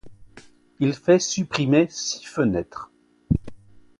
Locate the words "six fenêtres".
1.87-2.91